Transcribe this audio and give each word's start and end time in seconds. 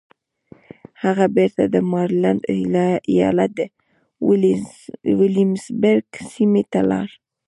هغه 1.03 1.25
بېرته 1.35 1.63
د 1.67 1.75
ماريلنډ 1.91 2.41
ايالت 3.13 3.51
د 3.57 3.59
ويلمزبرګ 5.19 6.07
سيمې 6.31 6.63
ته 6.71 6.79
لاړ. 6.89 7.09